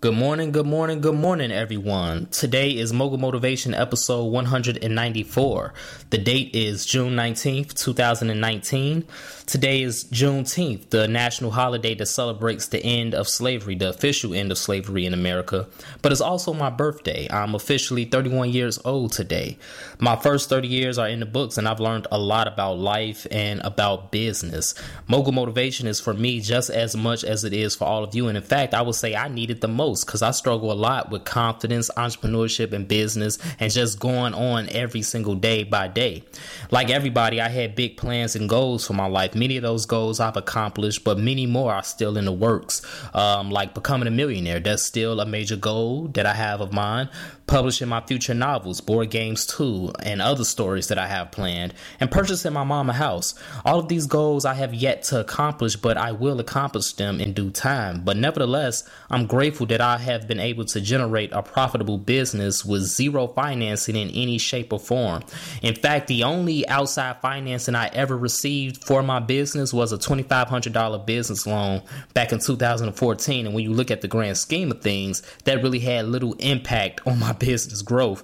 Good 0.00 0.14
morning, 0.14 0.52
good 0.52 0.64
morning, 0.64 1.00
good 1.00 1.16
morning, 1.16 1.50
everyone. 1.50 2.26
Today 2.26 2.70
is 2.70 2.92
Mogul 2.92 3.18
Motivation 3.18 3.74
episode 3.74 4.26
194. 4.26 5.74
The 6.10 6.18
date 6.18 6.54
is 6.54 6.86
June 6.86 7.16
19th, 7.16 7.74
2019. 7.74 9.04
Today 9.46 9.82
is 9.82 10.04
Juneteenth, 10.04 10.90
the 10.90 11.08
national 11.08 11.50
holiday 11.50 11.96
that 11.96 12.06
celebrates 12.06 12.68
the 12.68 12.80
end 12.84 13.12
of 13.12 13.26
slavery, 13.26 13.74
the 13.74 13.88
official 13.88 14.34
end 14.34 14.52
of 14.52 14.58
slavery 14.58 15.04
in 15.04 15.14
America. 15.14 15.66
But 16.00 16.12
it's 16.12 16.20
also 16.20 16.52
my 16.52 16.70
birthday. 16.70 17.26
I'm 17.28 17.56
officially 17.56 18.04
31 18.04 18.50
years 18.50 18.78
old 18.84 19.10
today. 19.10 19.58
My 19.98 20.14
first 20.14 20.48
30 20.48 20.68
years 20.68 20.98
are 20.98 21.08
in 21.08 21.18
the 21.18 21.26
books, 21.26 21.58
and 21.58 21.66
I've 21.66 21.80
learned 21.80 22.06
a 22.12 22.18
lot 22.18 22.46
about 22.46 22.78
life 22.78 23.26
and 23.32 23.60
about 23.62 24.12
business. 24.12 24.74
Mogul 25.08 25.32
Motivation 25.32 25.88
is 25.88 25.98
for 25.98 26.14
me 26.14 26.40
just 26.40 26.70
as 26.70 26.94
much 26.94 27.24
as 27.24 27.42
it 27.42 27.52
is 27.52 27.74
for 27.74 27.86
all 27.86 28.04
of 28.04 28.14
you. 28.14 28.28
And 28.28 28.36
in 28.36 28.44
fact, 28.44 28.74
I 28.74 28.82
would 28.82 28.94
say 28.94 29.16
I 29.16 29.26
need 29.26 29.50
it 29.50 29.60
the 29.60 29.66
most 29.66 29.87
because 29.96 30.22
I 30.22 30.32
struggle 30.32 30.70
a 30.70 30.74
lot 30.74 31.10
with 31.10 31.24
confidence, 31.24 31.90
entrepreneurship, 31.96 32.72
and 32.72 32.86
business, 32.86 33.38
and 33.58 33.72
just 33.72 33.98
going 33.98 34.34
on 34.34 34.68
every 34.70 35.02
single 35.02 35.34
day 35.34 35.64
by 35.64 35.88
day. 35.88 36.24
Like 36.70 36.90
everybody, 36.90 37.40
I 37.40 37.48
had 37.48 37.74
big 37.74 37.96
plans 37.96 38.36
and 38.36 38.48
goals 38.48 38.86
for 38.86 38.92
my 38.92 39.06
life 39.06 39.34
Many 39.38 39.56
of 39.56 39.62
those 39.62 39.86
goals 39.86 40.20
I've 40.20 40.36
accomplished, 40.36 41.04
but 41.04 41.18
many 41.18 41.46
more 41.46 41.72
are 41.72 41.82
still 41.82 42.16
in 42.16 42.24
the 42.24 42.32
works. 42.32 42.82
Um, 43.14 43.50
like 43.50 43.72
becoming 43.72 44.08
a 44.08 44.10
millionaire, 44.10 44.60
that's 44.60 44.82
still 44.82 45.20
a 45.20 45.26
major 45.26 45.56
goal 45.56 46.08
that 46.08 46.26
I 46.26 46.34
have 46.34 46.60
of 46.60 46.72
mine 46.72 47.08
publishing 47.48 47.88
my 47.88 48.00
future 48.02 48.34
novels, 48.34 48.80
board 48.80 49.10
games 49.10 49.46
too, 49.46 49.90
and 50.02 50.22
other 50.22 50.44
stories 50.44 50.88
that 50.88 50.98
I 50.98 51.08
have 51.08 51.32
planned, 51.32 51.74
and 51.98 52.10
purchasing 52.10 52.52
my 52.52 52.62
mom 52.62 52.90
a 52.90 52.92
house. 52.92 53.34
All 53.64 53.78
of 53.78 53.88
these 53.88 54.06
goals 54.06 54.44
I 54.44 54.54
have 54.54 54.74
yet 54.74 55.02
to 55.04 55.20
accomplish, 55.20 55.74
but 55.74 55.96
I 55.96 56.12
will 56.12 56.38
accomplish 56.38 56.92
them 56.92 57.20
in 57.20 57.32
due 57.32 57.50
time. 57.50 58.02
But 58.04 58.18
nevertheless, 58.18 58.88
I'm 59.10 59.26
grateful 59.26 59.66
that 59.66 59.80
I 59.80 59.98
have 59.98 60.28
been 60.28 60.38
able 60.38 60.66
to 60.66 60.80
generate 60.80 61.32
a 61.32 61.42
profitable 61.42 61.98
business 61.98 62.64
with 62.64 62.82
zero 62.82 63.26
financing 63.26 63.96
in 63.96 64.10
any 64.10 64.38
shape 64.38 64.72
or 64.72 64.78
form. 64.78 65.24
In 65.62 65.74
fact, 65.74 66.06
the 66.06 66.24
only 66.24 66.68
outside 66.68 67.20
financing 67.22 67.74
I 67.74 67.88
ever 67.88 68.16
received 68.16 68.84
for 68.84 69.02
my 69.02 69.20
business 69.20 69.72
was 69.72 69.92
a 69.92 69.98
$2,500 69.98 71.06
business 71.06 71.46
loan 71.46 71.82
back 72.12 72.32
in 72.32 72.40
2014. 72.40 73.46
And 73.46 73.54
when 73.54 73.64
you 73.64 73.72
look 73.72 73.90
at 73.90 74.02
the 74.02 74.08
grand 74.08 74.36
scheme 74.36 74.70
of 74.70 74.82
things, 74.82 75.22
that 75.44 75.62
really 75.62 75.78
had 75.78 76.06
little 76.06 76.34
impact 76.34 77.06
on 77.06 77.18
my 77.18 77.32
business 77.38 77.82
growth. 77.82 78.22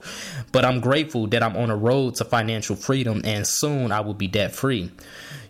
But 0.53 0.65
I'm 0.65 0.81
grateful 0.81 1.27
that 1.29 1.43
I'm 1.43 1.57
on 1.57 1.71
a 1.71 1.77
road 1.77 2.17
to 2.17 2.25
financial 2.25 2.77
freedom 2.77 3.21
and 3.25 3.47
soon 3.47 3.93
I 3.93 4.01
will 4.01 4.15
be 4.15 4.29
debt 4.29 4.53
free. 4.53 4.91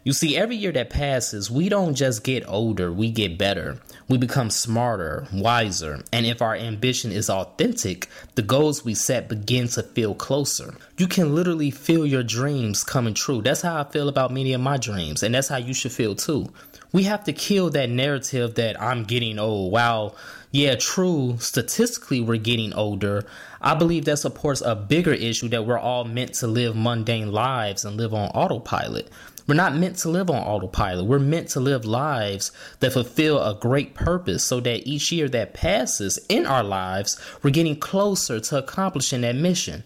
You 0.04 0.12
see, 0.12 0.36
every 0.36 0.56
year 0.56 0.72
that 0.72 0.90
passes, 0.90 1.50
we 1.50 1.70
don't 1.70 1.94
just 1.94 2.24
get 2.24 2.46
older, 2.46 2.92
we 2.92 3.10
get 3.10 3.38
better. 3.38 3.78
We 4.06 4.18
become 4.18 4.50
smarter, 4.50 5.26
wiser, 5.32 6.04
and 6.12 6.26
if 6.26 6.42
our 6.42 6.54
ambition 6.54 7.10
is 7.10 7.30
authentic, 7.30 8.10
the 8.34 8.42
goals 8.42 8.84
we 8.84 8.94
set 8.94 9.30
begin 9.30 9.66
to 9.68 9.82
feel 9.82 10.14
closer. 10.14 10.74
You 10.98 11.06
can 11.06 11.34
literally 11.34 11.70
feel 11.70 12.04
your 12.04 12.22
dreams 12.22 12.84
coming 12.84 13.14
true. 13.14 13.40
That's 13.40 13.62
how 13.62 13.80
I 13.80 13.84
feel 13.84 14.10
about 14.10 14.30
many 14.30 14.52
of 14.52 14.60
my 14.60 14.76
dreams, 14.76 15.22
and 15.22 15.34
that's 15.34 15.48
how 15.48 15.56
you 15.56 15.72
should 15.72 15.92
feel 15.92 16.14
too. 16.14 16.52
We 16.92 17.04
have 17.04 17.24
to 17.24 17.32
kill 17.32 17.70
that 17.70 17.88
narrative 17.88 18.56
that 18.56 18.78
I'm 18.78 19.04
getting 19.04 19.38
old. 19.38 19.72
While, 19.72 20.16
yeah, 20.50 20.74
true, 20.74 21.38
statistically 21.38 22.20
we're 22.20 22.36
getting 22.36 22.74
older, 22.74 23.24
I 23.62 23.74
believe 23.74 24.04
that 24.04 24.18
supports 24.18 24.60
a 24.60 24.74
bigger 24.74 25.14
issue 25.14 25.48
that 25.48 25.64
we're 25.64 25.78
all 25.78 26.04
meant 26.04 26.34
to 26.34 26.46
live 26.46 26.76
mundane 26.76 27.32
lives 27.32 27.86
and 27.86 27.96
live 27.96 28.12
on 28.12 28.28
autopilot. 28.28 29.10
We're 29.46 29.54
not 29.54 29.76
meant 29.76 29.96
to 29.98 30.08
live 30.08 30.30
on 30.30 30.42
autopilot. 30.42 31.04
We're 31.04 31.18
meant 31.18 31.48
to 31.48 31.60
live 31.60 31.84
lives 31.84 32.50
that 32.80 32.94
fulfill 32.94 33.42
a 33.42 33.54
great 33.54 33.94
purpose 33.94 34.42
so 34.42 34.58
that 34.60 34.86
each 34.86 35.12
year 35.12 35.28
that 35.28 35.52
passes 35.52 36.18
in 36.30 36.46
our 36.46 36.64
lives, 36.64 37.20
we're 37.42 37.50
getting 37.50 37.78
closer 37.78 38.40
to 38.40 38.58
accomplishing 38.58 39.20
that 39.20 39.36
mission. 39.36 39.84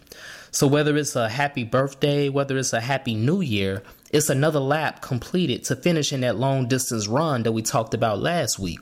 So, 0.53 0.67
whether 0.69 0.97
it's 0.97 1.17
a 1.17 1.29
happy 1.29 1.65
birthday, 1.65 2.29
whether 2.29 2.57
it's 2.57 2.73
a 2.73 2.81
happy 2.81 3.15
new 3.15 3.41
year, 3.41 3.83
it's 4.13 4.31
another 4.31 4.61
lap 4.61 5.03
completed 5.03 5.65
to 5.65 5.77
finish 5.77 6.13
in 6.13 6.21
that 6.21 6.39
long 6.39 6.69
distance 6.69 7.09
run 7.09 7.43
that 7.43 7.53
we 7.53 7.63
talked 7.63 7.95
about 7.95 8.21
last 8.21 8.59
week. 8.59 8.81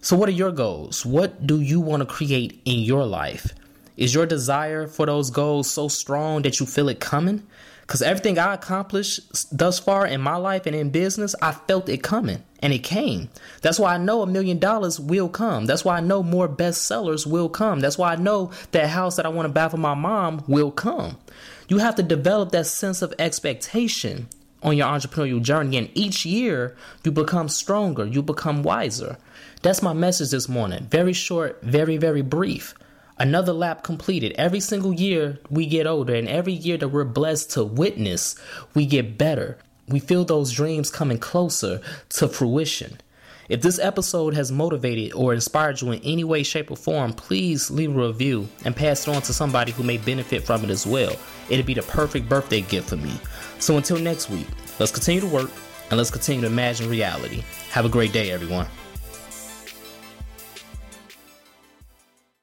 So, 0.00 0.16
what 0.16 0.28
are 0.28 0.32
your 0.32 0.52
goals? 0.52 1.04
What 1.04 1.46
do 1.46 1.60
you 1.60 1.80
want 1.80 2.00
to 2.00 2.06
create 2.06 2.60
in 2.64 2.80
your 2.80 3.04
life? 3.04 3.54
Is 3.96 4.14
your 4.14 4.26
desire 4.26 4.86
for 4.86 5.06
those 5.06 5.30
goals 5.30 5.70
so 5.70 5.88
strong 5.88 6.42
that 6.42 6.60
you 6.60 6.66
feel 6.66 6.88
it 6.88 7.00
coming? 7.00 7.46
Because 7.82 8.00
everything 8.00 8.38
I 8.38 8.54
accomplished 8.54 9.20
thus 9.56 9.78
far 9.78 10.06
in 10.06 10.20
my 10.20 10.36
life 10.36 10.64
and 10.66 10.74
in 10.74 10.90
business, 10.90 11.34
I 11.42 11.52
felt 11.52 11.88
it 11.88 12.02
coming 12.02 12.42
and 12.60 12.72
it 12.72 12.78
came. 12.78 13.28
That's 13.60 13.78
why 13.78 13.94
I 13.94 13.98
know 13.98 14.22
a 14.22 14.26
million 14.26 14.58
dollars 14.58 14.98
will 14.98 15.28
come. 15.28 15.66
That's 15.66 15.84
why 15.84 15.98
I 15.98 16.00
know 16.00 16.22
more 16.22 16.48
bestsellers 16.48 17.26
will 17.26 17.50
come. 17.50 17.80
That's 17.80 17.98
why 17.98 18.12
I 18.12 18.16
know 18.16 18.50
that 18.70 18.88
house 18.88 19.16
that 19.16 19.26
I 19.26 19.30
want 19.30 19.46
to 19.46 19.52
buy 19.52 19.68
for 19.68 19.76
my 19.76 19.94
mom 19.94 20.42
will 20.46 20.70
come. 20.70 21.18
You 21.68 21.78
have 21.78 21.96
to 21.96 22.02
develop 22.02 22.52
that 22.52 22.66
sense 22.66 23.02
of 23.02 23.12
expectation 23.18 24.28
on 24.62 24.76
your 24.76 24.86
entrepreneurial 24.86 25.42
journey, 25.42 25.76
and 25.76 25.90
each 25.92 26.24
year 26.24 26.76
you 27.02 27.10
become 27.10 27.48
stronger, 27.48 28.06
you 28.06 28.22
become 28.22 28.62
wiser. 28.62 29.18
That's 29.62 29.82
my 29.82 29.92
message 29.92 30.30
this 30.30 30.48
morning. 30.48 30.84
Very 30.84 31.12
short, 31.12 31.60
very, 31.62 31.96
very 31.96 32.22
brief 32.22 32.74
another 33.18 33.52
lap 33.52 33.82
completed. 33.82 34.34
Every 34.38 34.60
single 34.60 34.92
year 34.92 35.38
we 35.50 35.66
get 35.66 35.86
older, 35.86 36.14
and 36.14 36.28
every 36.28 36.52
year 36.52 36.76
that 36.78 36.88
we're 36.88 37.04
blessed 37.04 37.50
to 37.52 37.64
witness, 37.64 38.36
we 38.74 38.86
get 38.86 39.18
better. 39.18 39.58
We 39.88 40.00
feel 40.00 40.24
those 40.24 40.52
dreams 40.52 40.90
coming 40.90 41.18
closer 41.18 41.80
to 42.10 42.28
fruition. 42.28 42.98
If 43.48 43.60
this 43.60 43.78
episode 43.78 44.34
has 44.34 44.52
motivated 44.52 45.12
or 45.12 45.34
inspired 45.34 45.80
you 45.80 45.90
in 45.90 46.00
any 46.04 46.24
way, 46.24 46.42
shape, 46.42 46.70
or 46.70 46.76
form, 46.76 47.12
please 47.12 47.70
leave 47.70 47.94
a 47.94 48.06
review 48.06 48.48
and 48.64 48.74
pass 48.74 49.06
it 49.06 49.14
on 49.14 49.20
to 49.22 49.34
somebody 49.34 49.72
who 49.72 49.82
may 49.82 49.98
benefit 49.98 50.44
from 50.44 50.64
it 50.64 50.70
as 50.70 50.86
well. 50.86 51.14
It'd 51.50 51.66
be 51.66 51.74
the 51.74 51.82
perfect 51.82 52.28
birthday 52.28 52.62
gift 52.62 52.88
for 52.88 52.96
me. 52.96 53.12
So 53.58 53.76
until 53.76 53.98
next 53.98 54.30
week, 54.30 54.46
let's 54.78 54.92
continue 54.92 55.20
to 55.20 55.26
work 55.26 55.50
and 55.90 55.98
let's 55.98 56.10
continue 56.10 56.40
to 56.42 56.46
imagine 56.46 56.88
reality. 56.88 57.42
Have 57.70 57.84
a 57.84 57.90
great 57.90 58.12
day, 58.12 58.30
everyone. 58.30 58.68